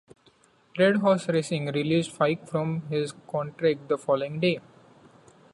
[0.79, 4.59] Red Horse Racing released Fike from his contract the following day.